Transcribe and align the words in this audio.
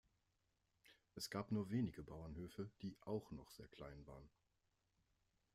Es 1.13 1.29
gab 1.29 1.51
nur 1.51 1.69
wenige 1.69 2.01
Bauernhöfe, 2.01 2.71
die 2.81 2.97
auch 3.01 3.29
noch 3.29 3.51
sehr 3.51 3.67
klein 3.67 4.03
waren. 4.07 4.31